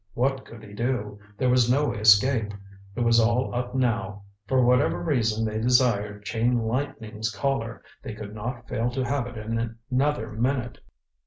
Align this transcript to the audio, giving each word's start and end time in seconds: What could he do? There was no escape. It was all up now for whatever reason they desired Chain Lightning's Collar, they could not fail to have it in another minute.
What 0.15 0.45
could 0.45 0.63
he 0.63 0.73
do? 0.73 1.19
There 1.37 1.51
was 1.51 1.69
no 1.69 1.93
escape. 1.93 2.55
It 2.95 3.01
was 3.01 3.19
all 3.19 3.53
up 3.53 3.75
now 3.75 4.23
for 4.47 4.65
whatever 4.65 4.99
reason 4.99 5.45
they 5.45 5.59
desired 5.59 6.25
Chain 6.25 6.57
Lightning's 6.57 7.29
Collar, 7.29 7.83
they 8.01 8.15
could 8.15 8.33
not 8.33 8.67
fail 8.67 8.89
to 8.89 9.05
have 9.05 9.27
it 9.27 9.37
in 9.37 9.77
another 9.91 10.31
minute. 10.31 10.79